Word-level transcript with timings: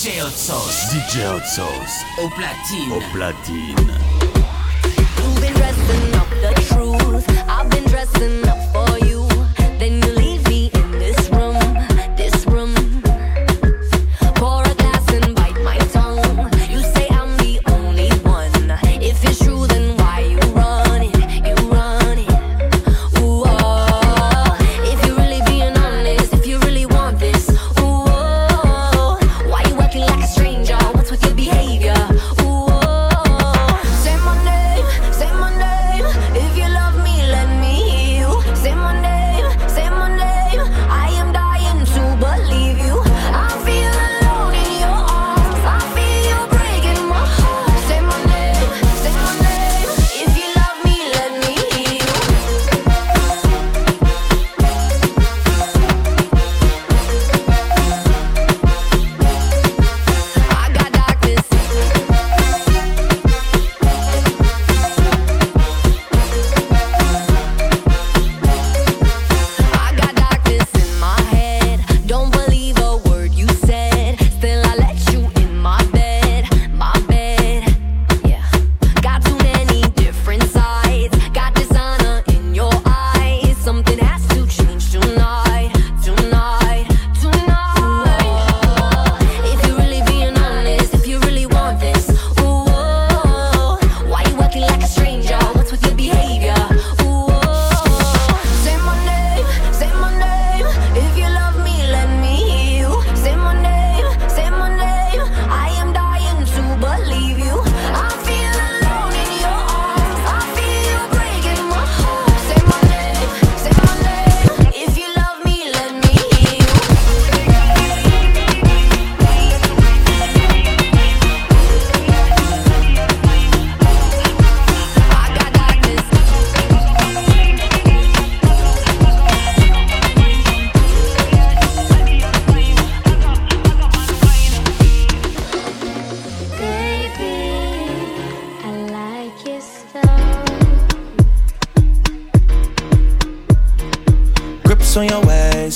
DJ 0.00 0.18
Hotsoss. 0.22 0.88
DJ 0.92 1.26
Hotsoss. 1.26 2.06
Au 2.22 2.30
platine. 2.30 2.90
Au 2.90 3.00
platine. 3.12 3.98
You've 5.18 5.40
been 5.42 5.52
dressing 5.52 6.14
up 6.14 6.30
the 6.40 6.54
truth. 6.68 7.28
I've 7.46 7.68
been 7.68 7.84
dressing 7.84 8.48
up 8.48 8.59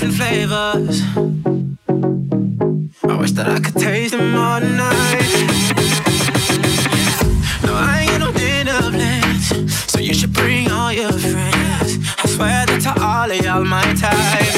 Different 0.00 0.16
flavors. 0.16 1.02
I 3.04 3.16
wish 3.16 3.32
that 3.32 3.48
I 3.48 3.60
could 3.60 3.74
taste 3.74 4.12
them 4.12 4.34
all 4.34 4.60
night. 4.60 5.30
No, 7.66 7.74
I 7.74 8.06
ain't 8.08 8.18
no 8.18 8.32
dinner 8.32 8.80
plans, 8.90 9.92
so 9.92 10.00
you 10.00 10.14
should 10.14 10.32
bring 10.32 10.70
all 10.70 10.92
your 10.92 11.12
friends. 11.12 11.98
I 12.18 12.28
swear 12.28 12.66
that 12.66 12.80
to 12.82 13.02
all 13.02 13.30
of 13.30 13.44
y'all 13.44 13.64
my 13.64 13.82
type. 13.94 14.49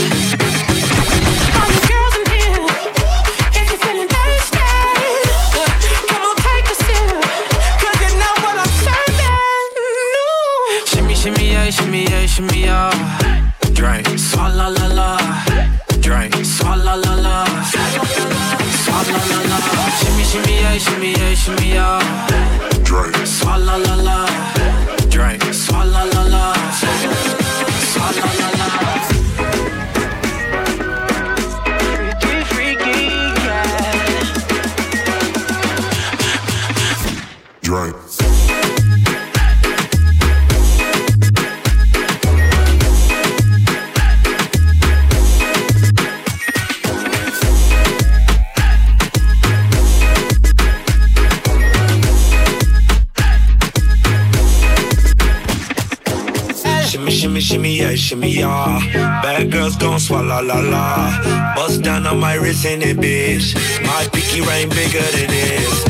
Shimmy, 58.02 58.30
yeah. 58.30 58.80
Bad 59.22 59.50
girls 59.52 59.76
gon' 59.76 60.00
swallow 60.00 60.42
la 60.42 60.58
la. 60.58 61.54
Bust 61.54 61.82
down 61.82 62.06
on 62.06 62.18
my 62.18 62.34
wrist 62.34 62.64
in 62.64 62.82
it, 62.82 62.96
bitch. 62.96 63.54
My 63.86 64.02
pinky 64.12 64.40
ring 64.40 64.68
bigger 64.68 65.06
than 65.14 65.28
this. 65.30 65.86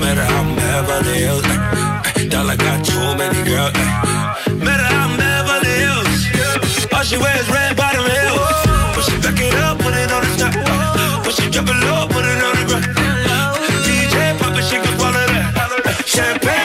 Matter 0.00 0.24
how 0.24 0.42
I'm 0.42 0.54
Beverly 0.54 1.18
Hills. 1.26 1.42
Dollar 2.30 2.56
got 2.56 2.84
too 2.84 3.06
many 3.18 3.42
girls. 3.50 3.74
Matter 4.64 4.88
how 4.94 5.08
I'm 5.08 5.16
Beverly 5.18 5.74
Hills. 5.82 6.20
All 6.94 7.02
she 7.02 7.16
wears 7.18 7.48
red 7.50 7.76
bottom 7.76 8.06
heels. 8.06 8.38
When 8.94 9.04
she 9.06 9.16
back 9.24 9.40
it 9.42 9.54
up, 9.66 9.78
put 9.78 9.94
it 9.94 10.10
on 10.16 10.22
the 10.22 10.30
top. 10.38 10.54
When 11.24 11.34
she 11.34 11.50
drop 11.50 11.68
it 11.72 11.78
low, 11.86 12.06
put 12.06 12.24
it 12.24 12.40
on 12.46 12.54
the 12.58 12.64
ground. 12.70 12.86
DJ 13.84 14.14
pop 14.38 14.54
it, 14.56 14.64
she 14.68 14.76
can 14.78 14.94
swallow 14.96 15.26
that. 15.34 16.04
Champagne 16.06 16.57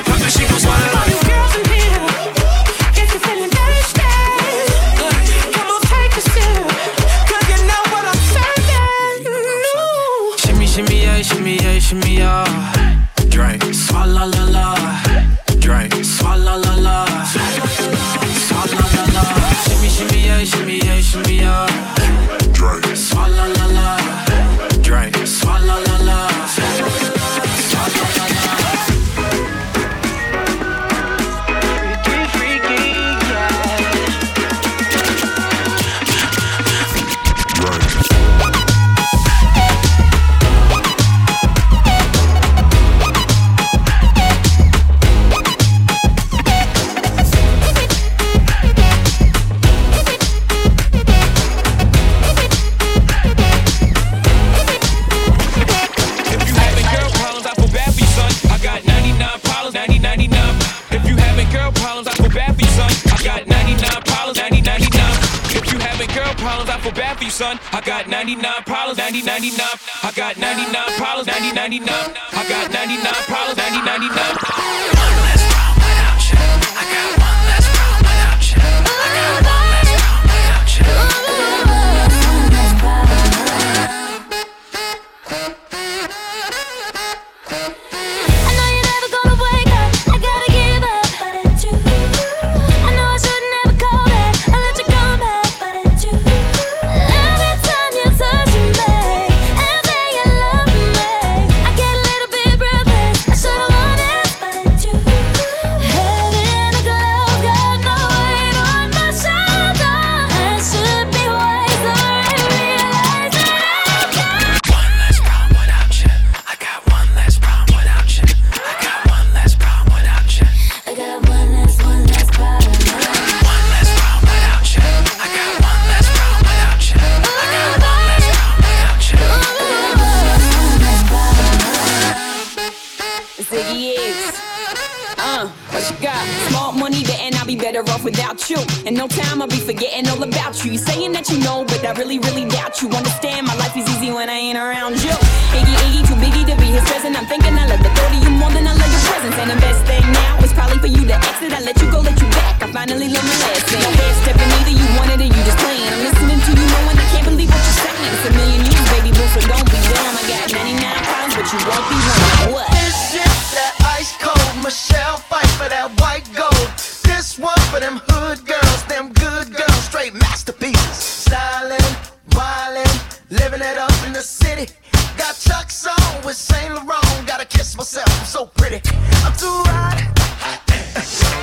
with 176.25 176.36
Saint 176.36 176.74
Laurent. 176.74 177.27
Gotta 177.27 177.46
kiss 177.46 177.75
myself, 177.75 178.08
I'm 178.20 178.25
so 178.25 178.46
pretty. 178.46 178.82
I'm 179.25 179.34
too 179.34 179.62
hot. 179.68 180.00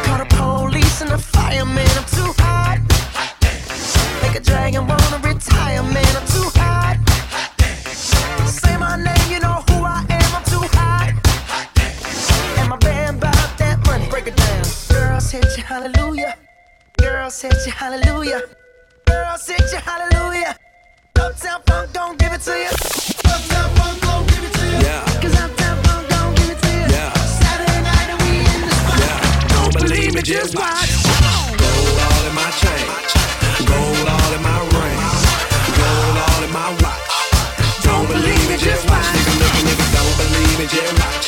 Call 0.04 0.18
the 0.18 0.26
police 0.36 1.00
and 1.02 1.10
the 1.10 1.18
fireman. 1.18 1.88
I'm 1.98 2.04
too 2.04 2.32
hot. 2.38 2.78
Make 4.22 4.36
a 4.36 4.40
dragon 4.40 4.86
wanna 4.86 5.18
retire, 5.18 5.82
man. 5.82 6.16
I'm 6.16 6.26
too 6.26 6.48
hot. 6.56 6.96
Say 8.46 8.76
my 8.76 8.96
name, 8.96 9.30
you 9.30 9.40
know 9.40 9.62
who 9.68 9.84
I 9.84 10.04
am. 10.08 10.30
I'm 10.36 10.44
too 10.44 10.64
hot. 10.78 11.12
And 12.58 12.68
my 12.68 12.76
band 12.76 13.20
bout 13.20 13.58
that 13.58 13.84
money. 13.86 14.08
Break 14.08 14.28
it 14.28 14.36
down. 14.36 14.64
Girls 14.88 15.30
hit 15.30 15.46
you, 15.56 15.62
hallelujah. 15.62 16.36
Girls 16.98 17.40
hit 17.40 17.54
you, 17.66 17.72
hallelujah. 17.72 18.42
Girls 19.06 19.46
hit 19.46 19.72
you, 19.72 19.78
hallelujah. 19.78 20.56
Uptown 21.16 21.60
Funk 21.66 21.92
don't 21.92 22.18
give 22.18 22.32
it 22.32 22.40
to 22.42 22.52
you. 22.52 23.09
Me, 30.20 30.34
just 30.34 30.54
watch. 30.54 30.90
Gold 31.56 31.98
all 32.04 32.24
in 32.28 32.34
my 32.34 32.50
chain. 32.60 32.86
Gold 33.64 34.08
all 34.08 34.32
in 34.36 34.42
my 34.42 34.60
ring. 34.76 35.00
Gold 35.80 36.16
all 36.24 36.42
in 36.44 36.52
my 36.52 36.68
watch. 36.82 37.08
Don't 37.82 38.06
believe 38.06 38.44
me, 38.48 38.56
just 38.56 38.88
watch. 38.88 39.04
Nigga, 39.16 39.34
nigga, 39.40 39.60
nigga, 39.66 39.86
don't 39.96 40.16
believe 40.20 40.58
me, 40.58 40.66
just 40.66 40.92
watch. 41.00 41.26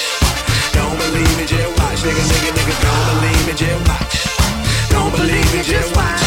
Don't 0.76 0.96
believe 0.99 1.34
me, 1.38 1.44
just 1.46 1.72
watch. 1.78 1.99
Nigga, 2.04 2.25
nigga, 2.32 2.50
nigga, 2.58 2.76
don't 2.84 3.04
believe 3.12 3.46
me, 3.46 3.54
just 3.54 3.80
watch. 3.88 4.14
Don't 4.90 5.12
believe 5.16 5.54
me, 5.54 5.62
just 5.62 5.96
watch. 5.96 6.22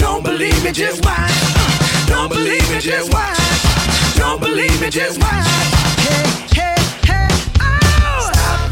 Don't 0.00 0.24
believe 0.24 0.64
me, 0.64 0.72
just 0.72 1.04
watch. 1.04 1.32
Don't 2.06 2.28
believe 2.28 2.70
me, 2.70 2.80
just 2.80 3.12
watch. 3.12 3.38
Don't 4.16 4.40
believe 4.40 4.80
me, 4.80 4.88
just 4.88 5.20
watch. 5.20 5.46
Hey, 6.08 6.24
hey, 6.56 6.76
hey, 7.04 7.28
oh! 7.60 8.30
Stop. 8.32 8.70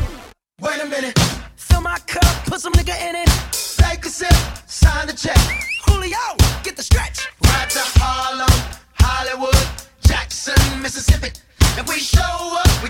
Wait 0.60 0.80
a 0.80 0.86
minute. 0.86 1.39
Fill 1.80 1.88
my 1.88 1.99
cup, 2.00 2.44
put 2.44 2.60
some 2.60 2.75
nigga 2.75 2.94
in 3.08 3.16
it. 3.16 3.28
Take 3.78 4.04
a 4.04 4.10
sip, 4.10 4.34
sign 4.66 5.06
the 5.06 5.14
check. 5.14 5.38
Julio, 5.87 6.37
get 6.62 6.76
the 6.76 6.82
stretch. 6.82 7.26
Right 7.46 7.70
to 7.70 7.80
Harlem, 7.96 8.52
Hollywood, 9.00 9.56
Jackson, 10.06 10.60
Mississippi. 10.82 11.30
If 11.78 11.88
we 11.88 11.99
show 11.99 12.20
up, 12.20 12.82
we 12.82 12.89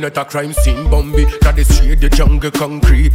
not 0.00 0.16
a 0.16 0.24
crime 0.24 0.52
scene, 0.52 0.88
Bambi. 0.90 1.24
That 1.42 1.58
is 1.58 1.68
the 1.68 1.74
street, 1.74 2.00
the 2.00 2.08
jungle 2.08 2.50
concrete. 2.50 3.09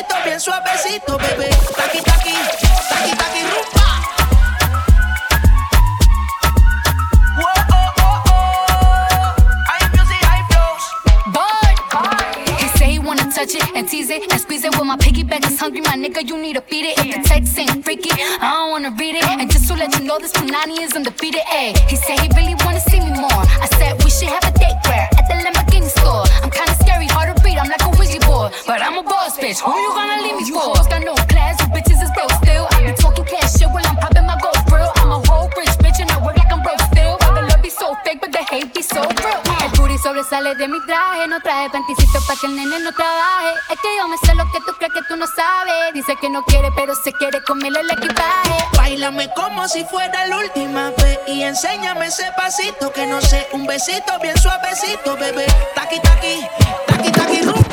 suavecito, 0.00 0.14
bien 0.24 0.40
suavecito, 0.40 1.18
bebé. 1.18 1.50
Taqui, 1.76 2.00
taqui, 2.02 2.32
taqui, 2.88 3.16
taqui, 3.16 3.42
rumba. 3.42 3.80
Touch 13.30 13.54
it 13.54 13.64
and 13.74 13.88
tease 13.88 14.10
it 14.10 14.30
and 14.30 14.38
squeeze 14.38 14.64
it. 14.64 14.76
With 14.76 14.84
my 14.84 14.96
piggyback 14.96 15.46
is 15.46 15.58
hungry, 15.58 15.80
my 15.80 15.96
nigga. 15.96 16.28
You 16.28 16.36
need 16.36 16.56
to 16.56 16.62
beat 16.68 16.84
it. 16.84 16.98
If 16.98 17.14
the 17.14 17.22
text 17.26 17.58
ain't 17.58 17.82
freaky, 17.82 18.10
I 18.12 18.52
don't 18.52 18.70
wanna 18.70 18.90
read 18.98 19.14
it. 19.14 19.24
And 19.24 19.50
just 19.50 19.66
to 19.68 19.74
let 19.74 19.96
you 19.98 20.04
know, 20.04 20.18
this 20.18 20.32
Punani 20.32 20.78
is 20.82 20.92
undefeated. 20.92 21.40
Ayy, 21.48 21.72
he 21.88 21.96
said 21.96 22.20
he 22.20 22.28
really 22.36 22.54
wanna 22.66 22.80
see 22.80 23.00
me 23.00 23.08
more. 23.16 23.32
I 23.32 23.66
said 23.78 23.96
we 24.04 24.10
should 24.10 24.28
have 24.28 24.44
a 24.44 24.52
date 24.58 24.76
where 24.84 25.08
at 25.16 25.24
the 25.28 25.40
Lamborghini 25.40 25.88
store. 25.88 26.26
I'm 26.42 26.50
kinda 26.50 26.74
scary, 26.84 27.06
hard 27.06 27.34
to 27.34 27.42
read. 27.42 27.56
I'm 27.56 27.70
like 27.70 27.80
a 27.80 27.88
for? 28.30 28.50
But 28.66 28.78
I'm 28.82 28.96
a 28.98 29.02
boss 29.02 29.34
bitch. 29.42 29.58
Who 29.60 29.74
you 29.74 29.90
gonna 29.98 30.22
leave 30.22 30.36
me 30.38 30.44
you 30.46 30.54
for? 30.54 30.70
You 30.70 30.86
got 30.86 31.02
no 31.02 31.14
class, 31.26 31.58
you 31.60 31.68
bitches 31.74 32.00
is 32.04 32.10
broke 32.14 32.34
still. 32.42 32.64
I 32.70 32.76
be 32.86 32.92
talking 32.94 33.26
cash 33.26 33.58
shit 33.58 33.68
while 33.74 33.86
I'm 33.90 33.96
popping 34.02 34.26
my 34.30 34.38
gold 34.38 34.62
grill. 34.70 34.90
I'm 35.02 35.10
a 35.10 35.18
whole 35.26 35.50
rich 35.58 35.74
bitch 35.82 35.98
and 36.02 36.10
I 36.14 36.18
work 36.24 36.36
like 36.38 36.52
I'm 36.54 36.62
broke 36.62 36.82
still. 36.90 37.14
All 37.24 37.34
the 37.34 37.42
love 37.50 37.62
be 37.62 37.70
so 37.70 37.94
fake, 38.04 38.20
but 38.22 38.30
the 38.30 38.42
hate 38.50 38.70
be 38.74 38.82
so 38.82 39.02
real. 39.02 39.40
El 39.64 39.70
booty 39.76 39.98
sobresale 39.98 40.54
de 40.54 40.66
mi 40.68 40.78
traje, 40.86 41.26
no 41.28 41.40
traje 41.40 41.68
panticito 41.70 42.18
pa' 42.26 42.36
que 42.40 42.46
el 42.46 42.54
nene 42.56 42.78
no 42.86 42.92
trabaje. 42.92 43.52
Es 43.72 43.78
que 43.82 43.90
yo 43.98 44.08
me 44.08 44.16
sé 44.24 44.34
lo 44.34 44.44
que 44.52 44.60
tú 44.66 44.72
crees 44.78 44.92
que 44.94 45.02
tú 45.08 45.16
no 45.16 45.26
sabes. 45.26 45.94
Dice 45.94 46.14
que 46.20 46.28
no 46.30 46.42
quiere, 46.44 46.70
pero 46.76 46.94
se 46.94 47.12
quiere 47.12 47.42
comerle 47.42 47.80
el 47.80 47.90
equipaje. 47.90 48.58
Bailame 48.76 49.28
como 49.34 49.66
si 49.68 49.84
fuera 49.84 50.26
la 50.26 50.38
última 50.38 50.90
vez 51.02 51.18
y 51.26 51.42
enséñame 51.42 52.06
ese 52.06 52.30
pasito 52.36 52.92
que 52.92 53.06
no 53.06 53.20
sé, 53.20 53.48
un 53.52 53.66
besito 53.66 54.18
bien 54.20 54.36
suavecito, 54.38 55.16
bebé. 55.16 55.46
Taqui 55.74 55.98
taqui, 56.00 56.46
taqui 56.86 57.10
taqui, 57.12 57.42
rum. 57.42 57.69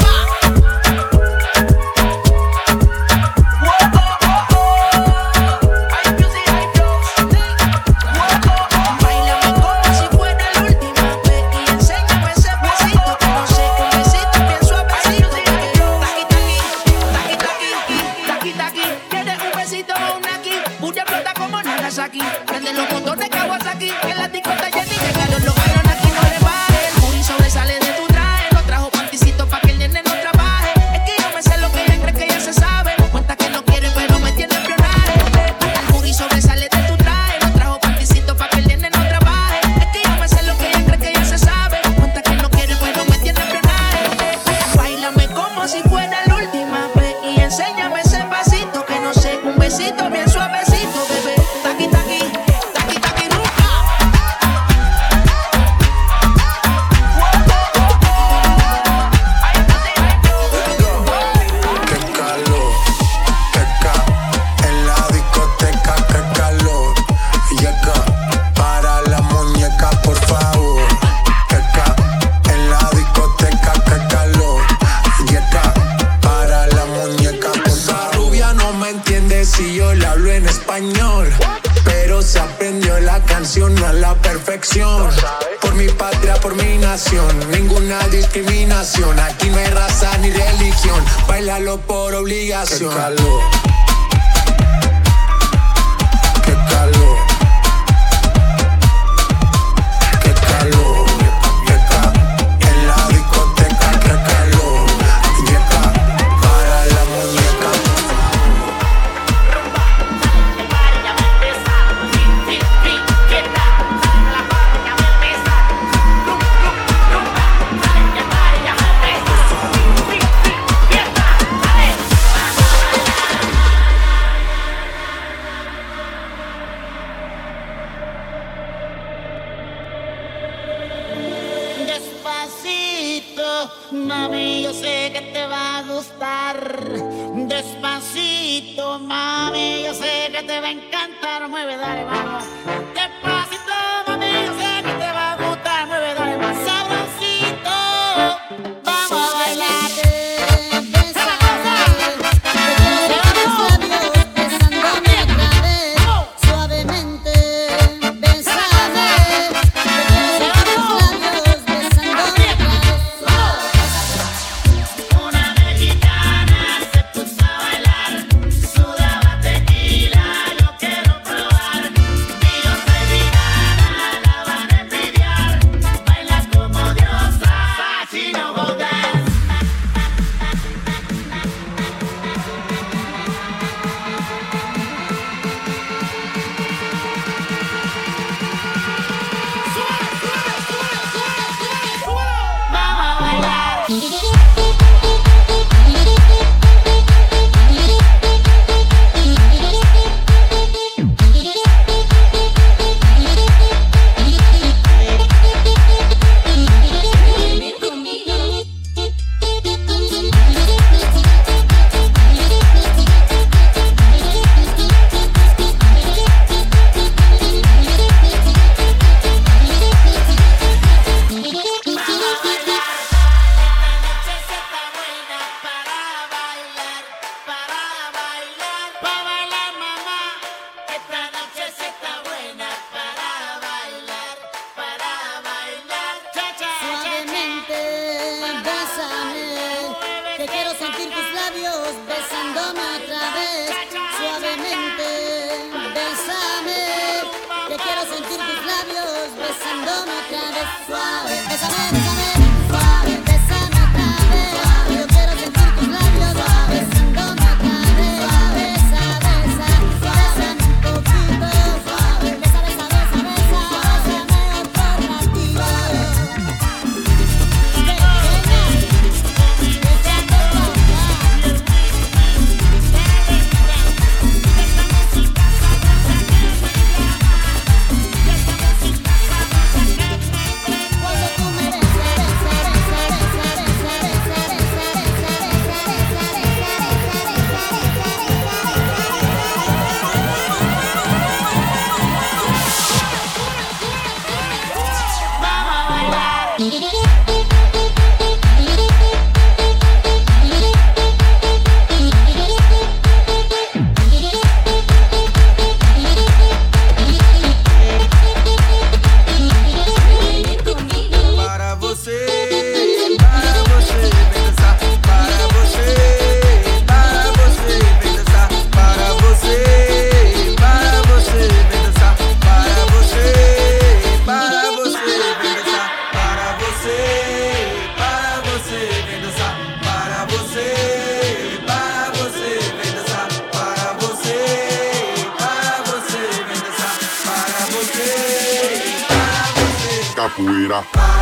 Capoeira. 340.28 341.17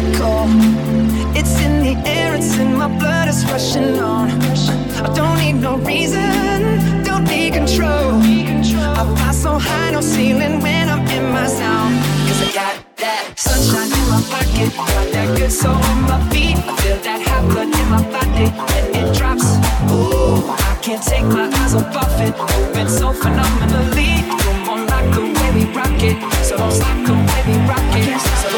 It's 0.00 1.60
in 1.60 1.82
the 1.82 2.08
air, 2.08 2.36
it's 2.36 2.56
in 2.56 2.76
my 2.76 2.86
blood, 2.86 3.26
it's 3.26 3.44
rushing 3.44 3.98
on. 3.98 4.30
I 5.02 5.12
don't 5.12 5.38
need 5.38 5.54
no 5.54 5.76
reason, 5.78 7.02
don't 7.02 7.24
need 7.24 7.54
control. 7.54 8.22
I 8.22 9.02
fly 9.16 9.32
so 9.32 9.58
high, 9.58 9.90
no 9.90 10.00
ceiling 10.00 10.60
when 10.60 10.88
I'm 10.88 11.04
in 11.08 11.24
my 11.32 11.48
zone. 11.48 11.98
Cause 12.26 12.42
I 12.46 12.52
got 12.54 12.74
that 12.98 13.32
sunshine 13.36 13.90
in 13.90 14.04
my 14.08 14.22
pocket, 14.30 14.70
got 14.76 15.12
that 15.12 15.36
good 15.36 15.50
soul 15.50 15.74
in 15.74 16.02
my 16.02 16.20
feet. 16.30 16.58
I 16.58 16.76
feel 16.82 16.98
that 16.98 17.20
hot 17.26 17.42
blood 17.50 17.66
in 17.66 17.88
my 17.90 18.02
body 18.14 18.46
when 18.70 18.84
it 18.94 19.16
drops. 19.18 19.46
Ooh, 19.90 20.46
I 20.46 20.78
can't 20.80 21.02
take 21.02 21.24
my 21.24 21.50
eyes 21.58 21.74
off 21.74 22.20
it, 22.20 22.34
Been 22.72 22.88
so 22.88 23.12
phenomenally. 23.12 24.22
Come 24.46 24.68
on, 24.68 24.86
like 24.86 25.10
the 25.12 25.22
way 25.22 25.48
we 25.58 25.64
rock 25.74 26.00
it, 26.02 26.18
so 26.44 26.56
don't 26.56 26.70
stop 26.70 26.98
the 27.04 27.14
way 27.14 27.40
we 27.50 27.54
rock 27.66 27.90
it. 27.98 28.20
So 28.42 28.57